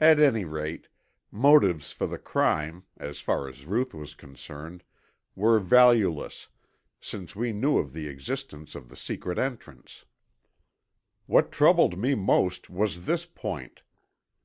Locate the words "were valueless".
5.36-6.48